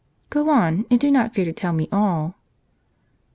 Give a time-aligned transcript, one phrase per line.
[0.31, 2.33] "Go on, and do not fear to tell me all."